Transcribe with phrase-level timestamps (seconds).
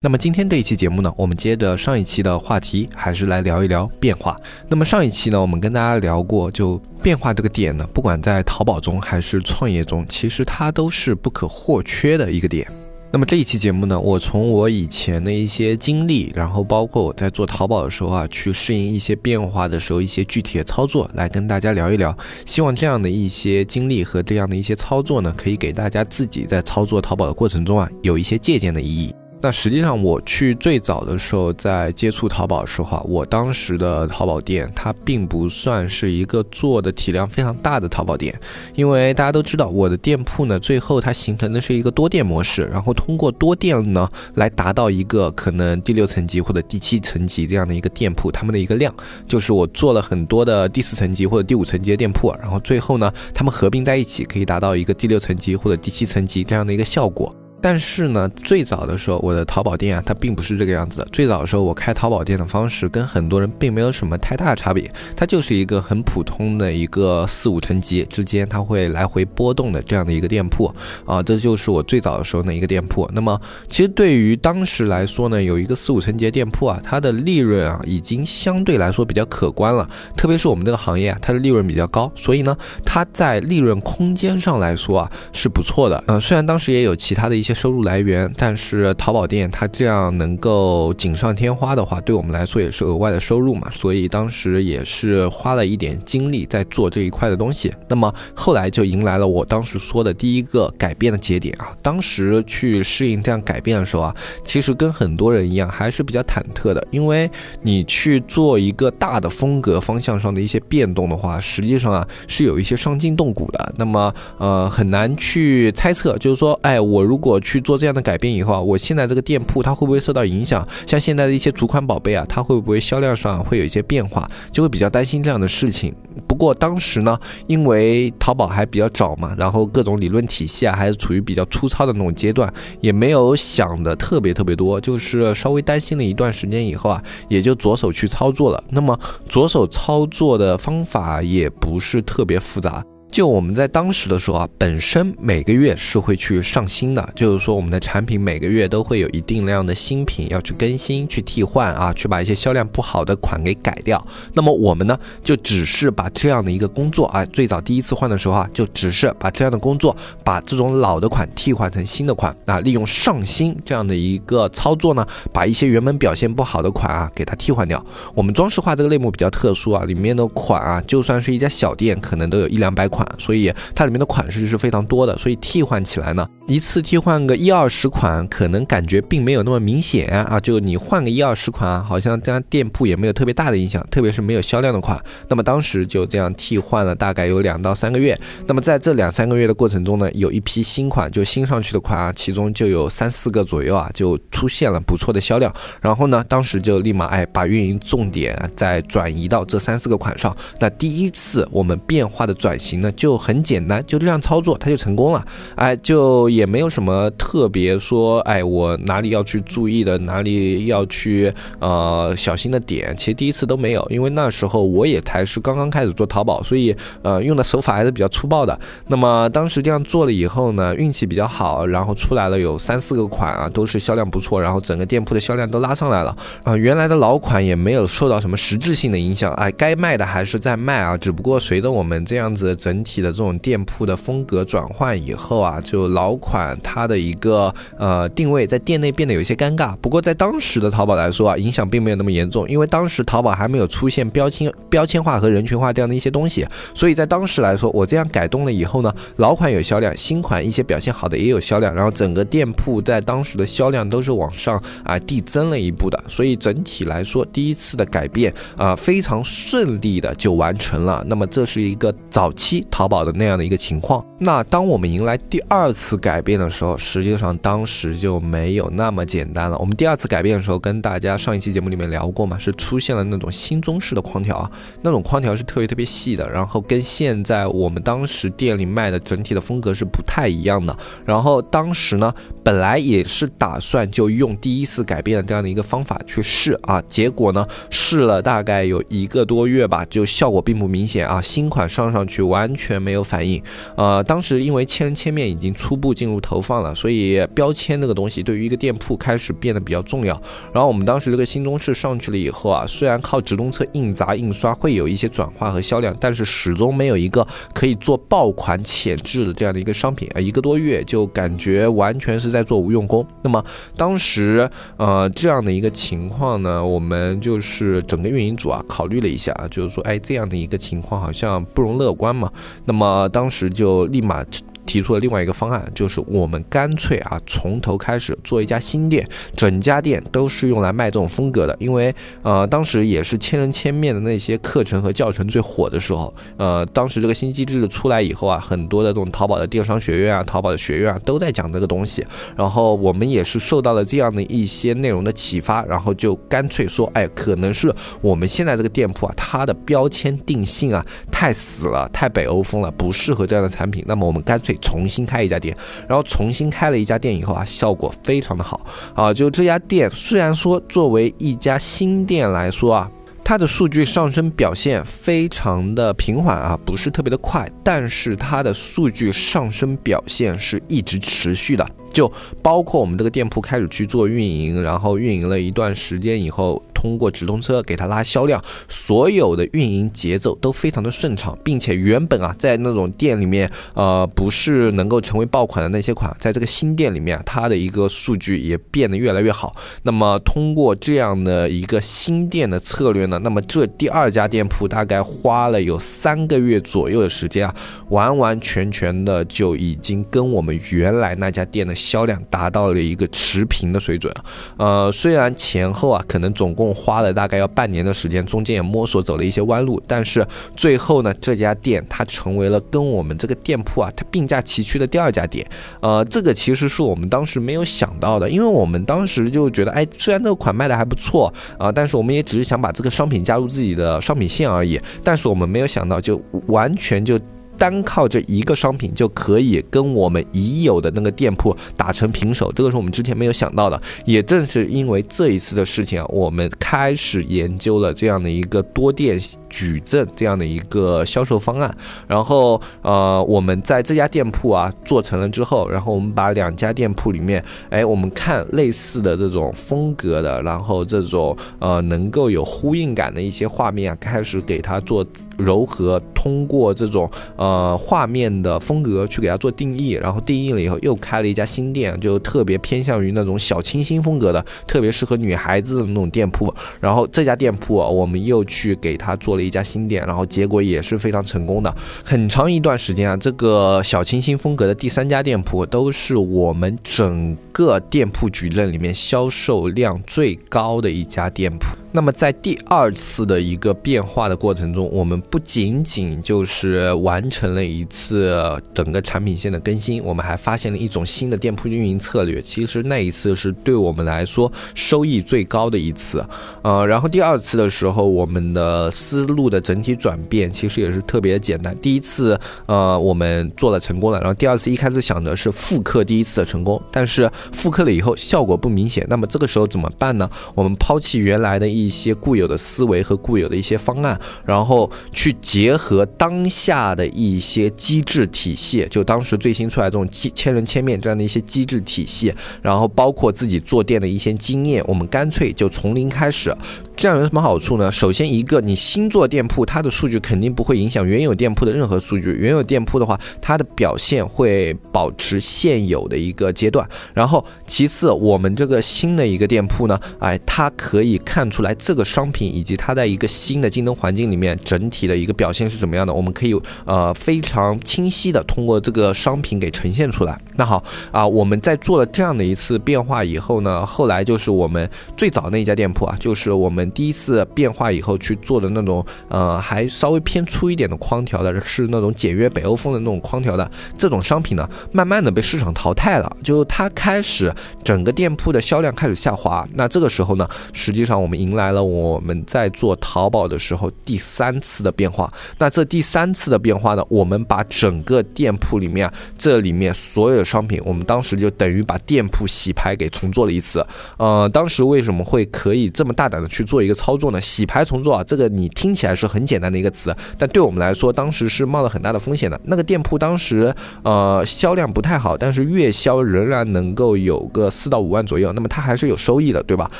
[0.00, 4.40] 那么今天这一期节目呢，我们接着上一期的话题，还是来聊一聊变化。
[4.68, 12.64] 那么上一期呢，我们跟大家聊过，就变化这个点呢，不管在淘宝中还是创业中，其实它都是不可或缺的一个点。
[13.10, 22.16] 那么这一期节目呢，我从我以前的一些经历，然后包括我在做淘宝的时候啊，去适应一些变化的时候，一些具体的操作，来跟大家聊一聊。
[22.46, 29.12] 希望这样的一些经历和这样的一些操作呢，可以给大家自己在操作淘宝的过程中啊，有一些借鉴的意义。
[29.40, 38.36] 那实际上，我去最早的时候在接触淘宝的时候啊，我当时的淘宝店它并不算是一个做的体量非常大的淘宝店，
[38.74, 48.92] 因为大家都知道，我的店铺呢，最后它形成的是一个多店模式，然后通过多店呢来达到一个可能第六层级或者第七层级这样的一个店铺，他们的一个量，
[49.28, 57.32] 就是我做了很多的第四层级或者第五层级的店铺，然后最后呢，他们合并在一起，可以达到一个第六层级或者第七层级这样的一个效果。
[57.60, 61.08] 但是呢，最早的时候，我的淘宝店啊，它并不是这个样子的。
[61.10, 70.72] 最早的时候，我开淘宝店的方式跟很多人并没有什么太大的差别，它就是一个很普通的一个四五层级之间，它会来回波动的这样的一个店铺
[71.04, 73.10] 啊，这就是我最早的时候的一个店铺。
[73.12, 79.88] 那么，其实对于当时来说呢，有一个四五层级店铺啊，它的利润啊，已经相对来说比较可观了。
[80.16, 86.04] 特别是我们这个行业啊，它的利润比较高，所以呢，它在利润空间上来说啊，是不错的。
[86.06, 87.47] 嗯，虽然当时也有其他的一些。
[87.48, 97.72] 些收入来源，但是淘宝店它这样能够锦上添花的话，对我们来说也是额外的收入嘛，所以当时也是花了一点精力在做这一块的东西。
[97.88, 104.14] 那么后来就迎来了我当时说的第一个改变的节点啊，当时去适应这样改变的时候啊，
[104.44, 107.30] 其实跟很多人一样还是比较忐忑的，因为
[107.62, 113.74] 你去做一个大的风格方向上的一些变动的话，实际上啊是有一些伤筋动骨的。
[113.78, 120.66] 那么呃很难去猜测，就是说，哎，我如果去做这样的改变以后啊，我现在这个店铺它会不会受到影响？
[120.86, 124.26] 像现在的一些主款宝贝啊，它会不会销量上会有一些变化？
[124.52, 125.94] 就会比较担心这样的事情。
[126.26, 138.62] 不过当时呢，因为淘宝还比较早嘛，然后各种理论体系啊还是处于比较粗糙的那种阶段，也没有想的特别特别多，就是稍微担心了一段时间以后啊，也就着手去操作了。
[138.70, 138.98] 那么
[139.28, 142.84] 着手操作的方法也不是特别复杂。
[143.10, 154.00] 就我们在当时的时候啊，本身每个月是会去上新的，就是说我们的产品每个月都会有一定量的新品要去更新、去替换啊，去把一些销量不好的款给改掉。
[154.34, 167.82] 那么我们呢，就只是把这样的一个工作啊，最早第一次换的时候啊，就只是把这样的工作，把这种老的款替换成新的款啊，利用上新这样的一个操作呢，把一些原本表现不好的款啊，给它替换掉。
[168.14, 172.97] 我们装饰画这个类目比较特殊啊，里面的款啊，就算是一家小店，可能都有一两百款。
[172.98, 180.40] 款，所以它里面的款式是非常多的，所以替换起来呢，一次替换个一二十款，可能感觉并没有那么明显啊。
[180.40, 185.00] 就你换个一二十款，好像这样店铺也没有特别大的影响，特别是没有销量的款。
[185.28, 188.18] 那么当时就这样替换了大概有两到三个月。
[188.46, 195.54] 那么在这两三个月的过程中呢，有一批新款，就新上去的款啊，其中就有三四个左右啊，就出现了不错的销量。
[195.80, 200.34] 然后呢，当时就立马哎，把运营重点再转移到这三四个款上。
[200.58, 202.87] 那第一次我们变化的转型呢？
[202.92, 205.24] 就很简单，就这样操作，它就成功了。
[205.54, 218.58] 哎，就也没有什么特别说，哎，我哪里要去注意的，哪里要去呃小心的点，其实第一次都没有，因为那时候我也才是刚刚开始做淘宝，所以呃用的手法还是比较粗暴的。
[218.86, 226.56] 那么当时这样做了以后呢，运气比较好，然后出来了有三四个款啊，都是销量不错，然后整个店铺的销量都拉上来了啊。
[226.56, 232.77] 原来的老款也没有受到什么实质性的影响，哎，该卖的还是在卖啊，只不过随着我们这样子整。
[232.78, 239.74] 整体的这种店铺的风格转换以后啊，就老款它的一个呃定位在店内变得有些尴尬。
[239.78, 261.04] 不过在当时的淘宝来说啊，影响并没有那么严重，因为当时淘宝还没有出现标签标签化和人群化这样的一些东西，所以在当时来说，我这样改动了以后呢，老款有销量，新款一些表现好的也有销量，然后整个店铺在当时的销量都是往上啊递增了一步的，所以整体来说，第一次的改变啊非常顺利的就完成了。
[261.08, 262.64] 那么这是一个早期。
[262.70, 264.04] 淘宝的那样的一个情况。
[264.18, 269.56] 那当我们迎来第二次改变的时候，实际上当时就没有那么简单了。
[269.58, 274.50] 我们第二次改变的时候，跟大家上一期节目里面聊过嘛，是出现了那种新中式的框条啊，
[274.82, 280.76] 那种框条是特别特别细的，然后跟现在我们当时店里卖的整体的风格是不太一样的。
[281.04, 282.12] 然后当时呢，
[282.42, 293.40] 本来也是打算就用第一次改变的这样的一个方法去试啊，结果呢，试了大概有一个多月吧，就效果并不明显啊，新款上上去完全没有反应。
[293.76, 300.20] 呃，当时因为千人千面已经初步进入投放了，所以标签那个东西对于一个店铺开始变得比较重要。
[300.52, 307.24] 然后我们当时这个新中式上去了以后啊，虽然靠直通车印砸印刷会有一些转化和销量，但是始终没有一个
[307.54, 313.06] 可以做爆款潜质的这样的一个商品啊，一个多月就感觉完全是在做无用功。
[313.22, 313.44] 那么
[313.76, 322.32] 当时呃这样的一个情况呢，我们就是整个运营组啊考虑了一下啊，就是说哎这样的一个情况好像不容乐观嘛。
[322.64, 324.24] 那么当时就立马。
[324.68, 331.56] 提出了另外一个方案，就是我们干脆啊从头开始做一家新店，整家店都是用来卖这种风格的。
[331.58, 331.92] 因为
[332.22, 342.06] 呃当时也是千人千面的那些课程和教程最火的时候，呃当时这个新机制出来以后啊，很多的这种淘宝的电商学院啊、淘宝的学院啊都在讲这个东西。
[342.36, 353.82] 然后我们也是受到了这样的一些内容的启发，然后就干脆说，哎，可能是我们现在这个店铺啊，它的标签定性啊太死了，太北欧风了，不适合这样的产品。
[353.86, 354.57] 那么我们干脆。
[354.60, 355.56] 重新开一家店，
[355.88, 359.12] 然后重新开了一家店以后啊，效果非常的好啊。
[359.12, 362.90] 就这家店虽然说作为一家新店来说啊，
[363.24, 371.66] 它的数据上升表现非常的平缓啊，不是特别的快，但是它的数据上升表现是一直持续的。
[371.92, 372.10] 就
[372.42, 389.56] 包括我们这个店铺开始去做运营，然后运营了一段时间以后，通过直通车给它拉销量，所有的运营节奏都非常的顺畅，并且原本啊在那种店里面，呃不是能够成为爆款的那些款，在这个新店里面，它的一个数据也变得越来越好。
[389.82, 397.54] 那么通过这样的一个新店的策略呢，那么这第二家店铺大概花了有三个月左右的时间啊，
[397.88, 401.74] 完完全全的就已经跟我们原来那家店的。
[401.88, 404.12] 销量达到了一个持平的水准，
[404.58, 415.48] 呃，虽然前后啊可能总共花了大概要半年的时间，中间也摸索走了一些弯路，但是最后呢，这家店它成为了跟我们这个店铺啊它并驾齐驱的第二家店，
[415.80, 427.18] 呃，这个其实是我们当时没有想到的，因为我们当时就觉得，哎，虽然这个款卖的还不错啊，但是我们也只是想把这个商品加入自己的商品线而已，但是我们没有想到，就完全就。
[427.58, 433.80] 单靠这一个商品就可以跟我们已有的那个店铺打成平手，这个是我们之前没有想到的。
[434.04, 439.18] 也正是因为这一次的事情啊，我们开始研究了这样的一个多店
[439.50, 441.76] 矩阵这样的一个销售方案。
[442.06, 455.04] 然后呃，我们在这家店铺啊做成了之后，然后我们把两家店铺里面，哎，我们看类似的这种风格的，然后这种呃能够有呼应感的一些画面啊，开始给它做
[455.36, 457.47] 柔和，通过这种呃。
[457.48, 466.54] 呃，画面的风格去给它做定义，然后定义了以后，又开了一家新店，就特别偏向于那种小清新风格的，特别适合女孩子的那种店铺。
[466.78, 471.74] 然后这家店铺我们又去给它做了一家新店，然后结果也是非常成功的。
[472.04, 481.66] 很长一段时间啊，这个小清新风格的第三家店铺都是我们整个店铺矩阵里面销售量最高的一家店铺。
[481.90, 488.40] 那么在第二次的一个变化的过程中，我们不仅仅就是完成了一次
[488.74, 492.42] 整个产品线的更新，我们还发现了一种新的店铺运营策略。
[492.42, 496.24] 其实那一次是对我们来说收益最高的一次，
[496.62, 501.76] 呃，然后第二次的时候，我们的思路的整体转变其实也是特别的简单。
[501.80, 510.28] 第一次，呃，我们做了成功了，然后第二次一开始想的是复刻第一次的成功，但是复刻了以后效果不明显，那么这个时候怎么办呢？
[510.54, 522.32] 我们抛弃原来的一些固有的思维和固有的一些方案，然后去结合当下的一些机制体系，就当时最新出来这种千千人千面这样的一些机制体系，
[522.62, 526.54] 然后包括自己做店的一些经验，我们干脆就从零开始。
[526.98, 527.92] 这样有什么好处呢？
[527.92, 532.32] 首先，一个你新做店铺，它的数据肯定不会影响原有店铺的任何数据。
[532.32, 536.84] 原有店铺的话，它的表现会保持现有的一个阶段。
[537.14, 546.12] 然后，其次，我们这个新的一个店铺呢，哎，它可以看出来这个商品以及它在一个新的竞争环境里面整体的一个表现是怎么样的。
[546.12, 550.36] 我们可以呃非常清晰的通过这个商品给呈现出来。
[550.56, 556.87] 那好啊，我们在做了这样的一次变化以后呢，后来就是我们最早那一家店铺啊，就是我们。
[556.92, 567.54] 第一次变化以后去做的那种，呃，还稍微偏粗一点的框条的，是那种简约北欧风的那种框条的这种商品呢，慢慢的被市场淘汰了，就它开始
[567.84, 569.66] 整个店铺的销量开始下滑。
[569.72, 575.30] 那这个时候呢，实际上我们迎来了我们在做淘宝的时候第三次的变化。
[575.58, 583.84] 那这第三次的变化呢，我们把整个店铺里面这里面所有的商品，我们当时就等于把店铺洗牌给重做了一次。
[584.16, 587.40] 呃，当时为什么会可以这么大胆的去做做一个操作呢？
[587.40, 592.60] 洗牌重做啊，这个你听起来是很简单的一个词，但对我们来说，当时是冒了很大的风险的。
[592.62, 599.90] 那个店铺当时呃销量不太好，但是月销仍然能够有个四到五万左右，那么它还是有收益的，对吧？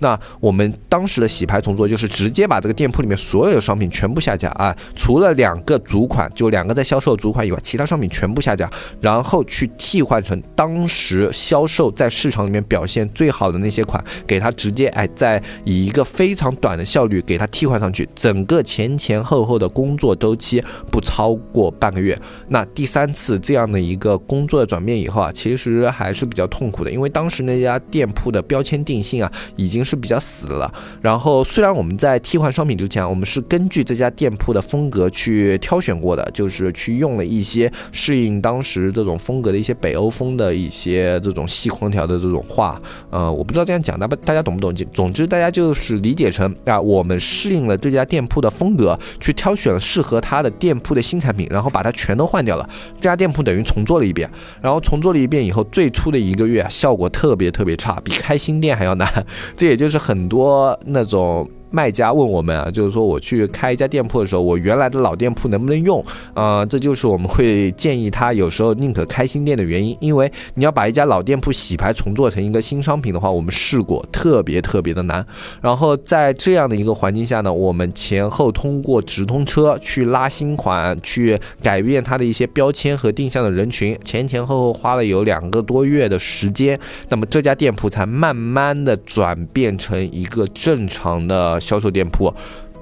[0.00, 8.68] 那我们当时的洗牌重做就是直接把这个店铺里面所有的商品全部下架啊，除了两个主款，就两个在销售主款以外，其他商品全部下架，
[9.00, 22.18] 然后去替换成当时销售在市场里面表现最好的那些款，给它直接哎，在以一个非常短的效率给它替换上去，整个前前后后的工作周期不超过半个月。
[22.48, 30.72] 那第三次这样的一个工作的转变以后啊，其实还是比较痛苦的，因为当时那家店铺的标签定性啊，已经是比较死了。
[31.00, 42.80] 然后虽然我们在替换商品之前，我们是根据这家店铺的风格去挑选过的，就是去用了一些适应当时这种风格的一些北欧风的一些这种细框条的这种画。
[43.10, 44.68] 呃，我不知道这样讲大不大家懂不懂？
[44.92, 46.30] 总之大家就是理解
[46.64, 52.68] 啊，我们适应了这家店铺的风格，去挑选了适合他的店铺的新产品，然后把它全都换掉了。
[52.96, 54.30] 这家店铺等于重做了一遍，
[54.60, 59.08] 然后重做了一遍以后，最初的一个月效果特别特别差，比开新店还要难。
[59.56, 61.48] 这也就是很多那种。
[61.70, 66.04] 卖家问我们啊，就是说我去开一家店铺的时候，我原来的老店铺能不能用？
[66.34, 75.24] 啊，这就是我们会建议他有时候宁可开新店的原因，因为你要把一家老店铺洗牌重做成一个新商品的话，我们试过，特别特别的难。
[75.60, 91.57] 然后在这样的一个环境下呢，我们前后通过直通车去拉新款，去改变它的一些标签和定向的人群，前前后后花了有两个多月的时间，那么这家店铺才慢慢的转变成一个正常的。
[91.60, 92.32] 销售店铺。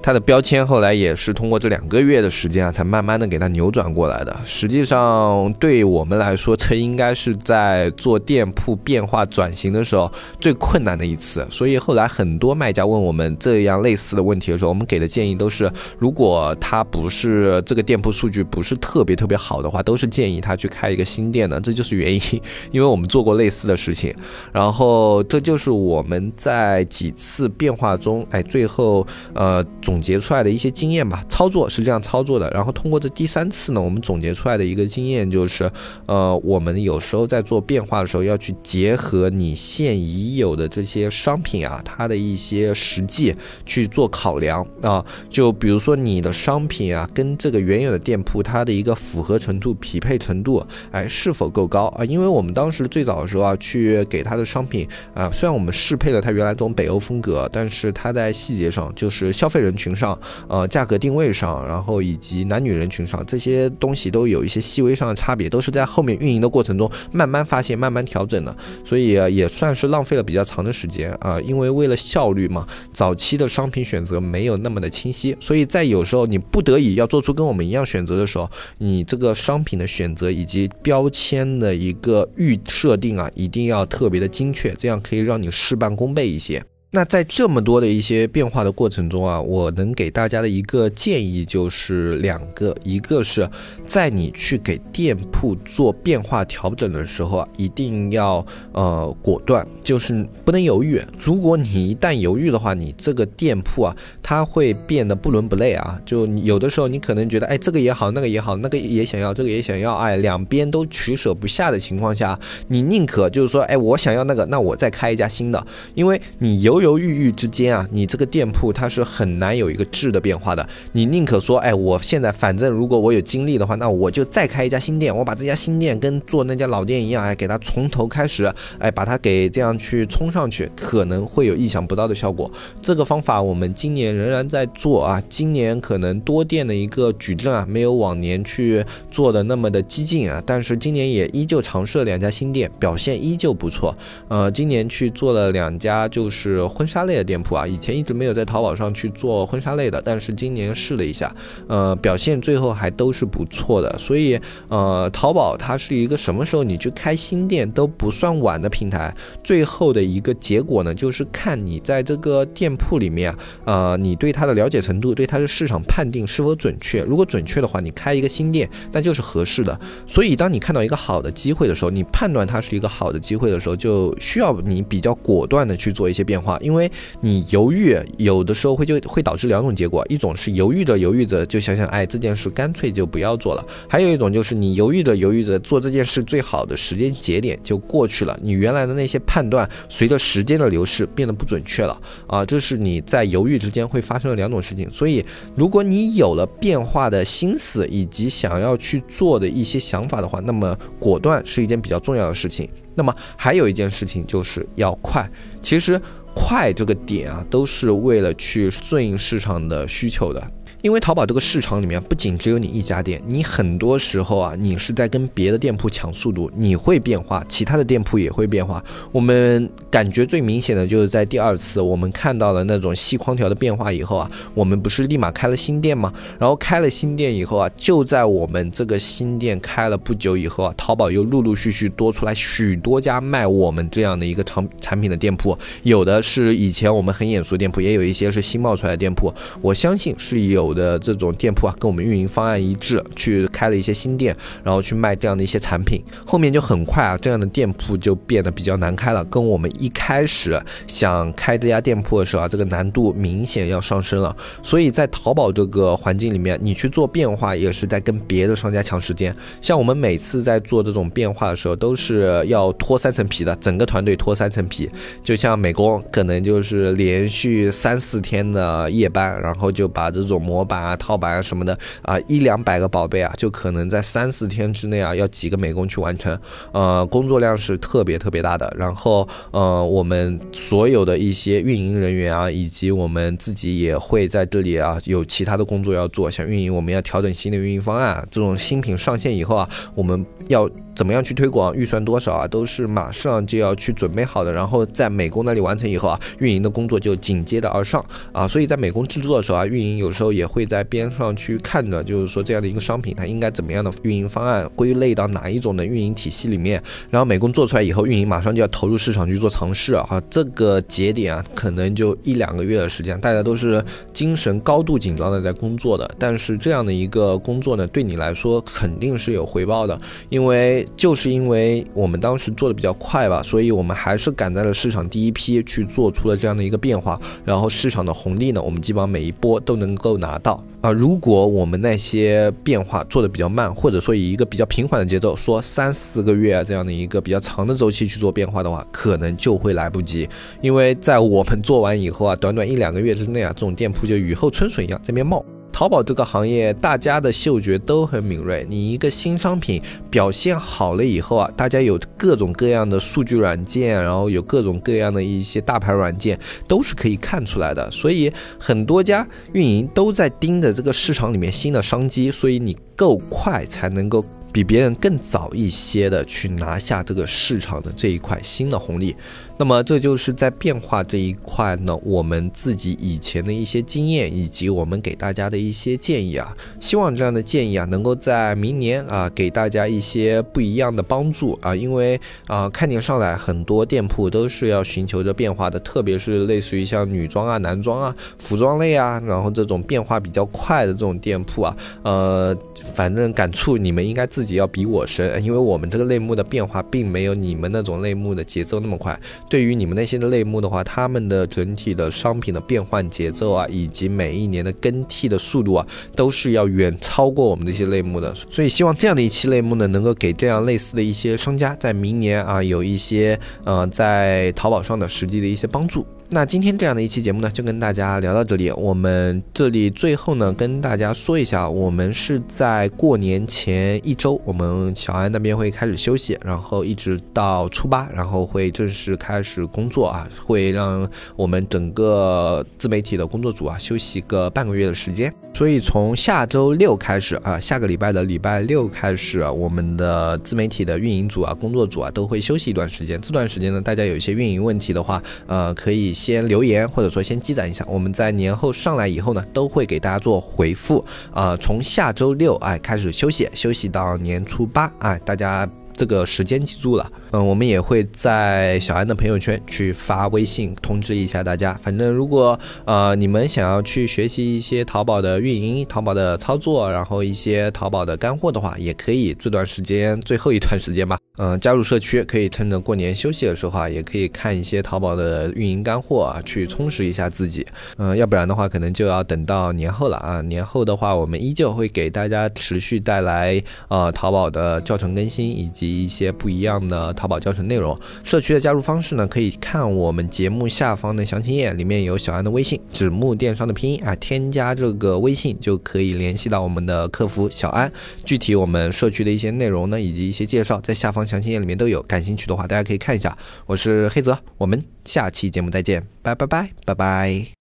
[0.01, 4.33] 它的标签后来也是通过这两个月的时间啊，才慢慢的给它扭转过来的。
[4.45, 11.45] 实际上，对我们来说，这应该是在做店铺变化转型的时候最困难的一次。
[11.49, 21.59] 所以后来很多卖家问我们这样类似的问题的时候，我们给的建议都是：如果他不是这个店铺数据不是特别特别好的话，都是建议他去开一个新店的。
[21.59, 22.21] 这就是原因，
[22.71, 24.15] 因为我们做过类似的事情。
[24.53, 29.65] 然后这就是我们在几次变化中，哎，最后呃。
[29.87, 32.51] 总结出来的一些经验吧，操作是这样操作的。
[32.51, 35.71] 然后通过这第三次呢，我们总结出来的一个经验就是，
[36.07, 43.33] 呃，我们有时候在做变化的时候，要去结合你现已有的这些商品啊，它的一些实际
[43.65, 45.05] 去做考量啊。
[45.29, 52.03] 就比如说你的商品啊，跟这个原有的店铺它的一个符合程度、匹配程度，哎，是否够高啊？
[52.03, 59.76] 因为我们当时最早的时候啊，去给它的商品啊，虽然我们适配了它原来这种北欧风格，但是它在细节上，就是消费人。
[59.77, 60.19] 群上，
[60.49, 71.39] 呃，价格定位上，然后以及男女人群上，这些东西都有一些细微上的差别，都是在后面运营的过程中慢慢发现、慢慢调整的，所以也算是浪费了比较长的时间啊。
[71.41, 86.63] 因为为了效率嘛，早期的商品选择没有那么的清晰，所以在有时候你不得已要做出跟我们一样选择的时候，你这个商品的选择以及标签的一个预设定啊，一定要特别的精确，这样可以让你事半功倍一些。
[86.89, 93.47] 那在这么多的一些变化的过程中啊，我能给大家的一个建议就是两个，一个是
[93.85, 101.01] 在你去给店铺做变化调整的时候啊，一定要呃果断，就是不能犹豫。
[101.21, 105.99] 如果你一旦犹豫的话，你这个店铺啊，它会变得不伦不类啊。
[106.05, 112.39] 就有的时候你可能觉得，哎，这个也好，那个也好，那个也想要，这个也想要，哎，两边都取舍不下的情况下，
[112.69, 116.97] 你宁可就是说，哎，我想要那个，那我再开一家新的，因为你犹犹。
[116.97, 120.67] 犹犹豫豫之间啊，你这个店铺它是很难有一个质的变化的。
[120.93, 132.51] 你宁可说，哎，我现在反正如果我有精力的话，那我就再开一家新店，我把这家新店跟做那家老店一样，哎，给它从头开始，哎，把它给这样去冲上去，可能会有意想不到的效果。
[132.81, 143.93] 这个方法我们今年仍然在做啊，今年可能多店的一个矩阵啊，没有往年去做的那么的激进啊，但是今年也依旧尝试了两家新店，表现依旧不错。
[144.29, 146.66] 呃，今年去做了两家，就是。
[146.67, 151.33] 婚纱类的店铺啊，以前一直没有在淘宝上去做婚纱类的，但是今年试了一下，
[151.67, 153.97] 呃，表现最后还都是不错的。
[153.97, 159.13] 所以，呃，淘宝它是一个什么时候你去开新店都不算晚的平台。
[159.43, 163.33] 最后的一个结果呢，就是看你在这个店铺里面，
[163.65, 167.01] 呃，你对它的了解程度，对它的市场判定是否准确。
[167.03, 169.79] 如果准确的话，你开一个新店那就是合适的。
[170.05, 194.91] 所以，当你看到一个好的机会的时候，你判断它是一个好的机会的时候，就需要你比较果断的去做一些变化，因为你犹豫，有的时候会就会导致两种结果，一种是犹豫着犹豫着就想想，哎，这件事干脆就不要做了；还有一种就是你犹豫着犹豫着做这件事最好的时间节点就过去了，你原来的那些判断随着时间的流逝变得不准确了啊，这是你在犹豫之间会发生的两种事情。
[194.91, 202.69] 所以，如果你有了变化的心思以及想要去做的一些想法的话，那么果断是一件比较重要的事情。
[202.95, 205.29] 那么还有一件事情就是要快。
[205.61, 206.01] 其实
[206.39, 210.51] 快这个点啊，都是为了去顺应市场的需求的。
[210.87, 218.81] 因为淘宝这个市场里面不仅只有你一家店，你很多时候啊，你是在跟别的店铺抢速度，你会变化，其他的店铺也会变化。
[219.11, 226.13] 我们感觉最明显的就是在第二次我们看到了那种细框条的变化以后啊，我们不是立马开了新店吗？
[226.39, 239.33] 然后开了新店以后啊，就在我们这个新店开了不久以后啊，淘宝又陆陆续续多出来许多家卖我们这样的一个产产品的店铺，有的是以前我们很眼熟的店铺，也有一些是新冒出来的店铺。
[239.61, 240.76] 我相信是有。
[240.77, 249.25] 的这种店铺啊，跟我们运营方案一致，去开了一些新店，然后去卖这样的一些产品，后面就很快啊，这样的店铺就变得比较难开了。
[249.25, 254.35] 跟我们一开始想开这家店铺的时候啊，这个难度明显要上升了。
[254.61, 259.35] 所以在淘宝这个环境里面，你去做变化也是在跟别的商家抢时间。
[259.59, 264.89] 像我们每次在做这种变化的时候，都是要脱三层皮的，整个团队脱三层皮。
[265.23, 276.35] 就像美工，可能就是连续三四天的夜班，然后就把这种模模板啊、套板啊什么的啊，一两百个宝贝啊，就可能在三四天之内啊，要几个美工去完成，
[276.71, 278.73] 呃，工作量是特别特别大的。
[278.75, 290.67] 然后，呃，我们所有的一些运营人员啊，以及我们自己也会在这里啊，有其他的工作要做，像运营，我们要调整新的运营方案，这种新品上线以后啊，我们要。
[290.97, 291.75] 怎么样去推广？
[291.75, 292.47] 预算多少啊？
[292.47, 294.51] 都是马上就要去准备好的。
[294.51, 298.47] 然后在美工那里完成以后啊，运营的工作就紧接着而上啊。
[298.47, 306.81] 所以在美工制作的时候啊，运营有时候也会在边上去看着，就是说这样的一个商品它应该怎么样的运营方案，归类到哪一种的运营体系里面。
[307.11, 310.19] 然后美工做出来以后，运营马上就要投入市场去做尝试啊。
[310.31, 316.09] 这个节点啊，可能就一两个月的时间，大家都是精神高度紧张的在工作的。
[316.17, 319.95] 但是这样的一个工作呢，对你来说肯定是有回报的，
[320.29, 320.86] 因为。
[320.95, 330.91] 就是因为我们当时做的比较快吧，所以我们还是赶在了市场第一批去做出了这样的一个变化，然后市场的红利呢，我们基本上每一波都能够拿到啊。
[330.91, 340.27] 如果我们那些变化做的比较慢，或者说以一个比较平缓的节奏，说三四个月这样的一个比较长的周期去做变化的话，可能就会来不及，
[340.61, 345.43] 因为在我们做完以后啊，短短一两个月之内啊，这种店铺就雨后春笋一样在那边冒。
[345.77, 348.65] 淘宝这个行业，大家的嗅觉都很敏锐。
[348.67, 357.91] 你一个新商品表现好了以后啊，大家有各种各样的数据软件，然后有各种各样的一些大牌软件，都是可以看出来的。
[357.91, 364.25] 所以很多家运营都在盯着这个市场里面新的商机，所以你够快才能够。
[364.49, 369.15] 比别人更早一些的去拿下这个市场的这一块新的红利，
[369.59, 392.57] 那么这就是在变化这一块呢，我们自己以前的一些经验以及我们给大家的一些建议啊，希望这样的建议啊，能够在明年啊给大家一些不一样的帮助啊，因为啊，看年上来很多店铺都是要寻求着变化的，特别是类似于像女装啊、男装啊、服装类啊，然后这种变化比较快的这种店铺啊，呃，
[392.95, 394.47] 反正感触你们应该自。
[394.47, 399.13] 己要比我深，因为我们这个类目的变化并没有你们那种类目的节奏那么快。
[399.49, 408.33] 对于你们那些的类目的话，他们的整体的商品的变换节奏啊，以及每一年的更替的速度啊，都是要远超过我们的一些类目的。
[408.49, 416.05] 所以希望这样的一期类目呢，能够给这样类似的一些商家在明年啊，有一些呃在淘宝上的实际的一些帮助。
[416.29, 418.69] 那今天这样的一期节目呢，就跟大家聊到这里。
[418.71, 435.33] 我们这里最后呢，跟大家说一下，我们是在过年前一周，我们小安那边会开始休息，然后一直到初八，然后会正式开始工作啊，会让我们整个自媒体的工作组啊休息个半个月的时间。
[435.53, 443.19] 所以从下周六开始啊，下个礼拜的礼拜六开始，我们的自媒体的运营组啊、工作组啊都会休息一段时间。
[443.21, 446.16] 这段时间呢，大家有一些运营问题的话，呃，可以。
[446.17, 451.03] 先留言，或者说先积攒一下，我们在年后上来以后呢，都会给大家做回复。
[451.31, 455.69] 啊，从下周六哎开始休息，休息到年初八哎，大家。
[455.99, 461.73] 这个时间记住了，嗯，我们也会在小安的朋友圈去发微信通知一下大家。
[461.81, 477.65] 反正如果呃你们想要去学习一些淘宝的运营、淘宝的操作，然后一些淘宝的干货的话，也可以这段时间最后一段时间吧，嗯，加入社区，可以趁着过年休息的时候啊，也可以看一些淘宝的运营干货啊，去充实一下自己。
[477.97, 480.41] 嗯，要不然的话，可能就要等到年后了啊。
[480.43, 485.87] 年后的话，我们依旧会给大家持续带来呃淘宝的教程更新以及。
[485.97, 497.91] 一些不一样的淘淘宝教程内容，社区的加入方式呢，可以看我们节目下方的详情页，里面有小安的微信，纸木电商的拼音啊，添加这个微信就可以联系到我们的客服小安。
[498.23, 503.37] 具体我们社区的一些内容呢，以及一些介绍，在下方详情页里面都有，感兴趣的话大家可以看一下。
[503.65, 507.56] 我是黑泽，我们下期节目再见，拜拜拜拜拜。